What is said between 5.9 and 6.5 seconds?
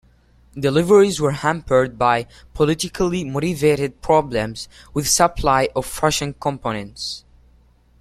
Russian